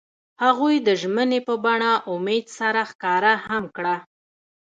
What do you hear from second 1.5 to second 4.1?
بڼه امید سره ښکاره هم کړه.